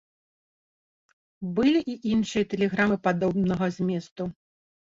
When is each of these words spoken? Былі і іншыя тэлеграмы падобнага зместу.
Былі 1.59 1.79
і 1.93 1.99
іншыя 2.13 2.49
тэлеграмы 2.55 2.97
падобнага 3.11 3.73
зместу. 3.79 4.23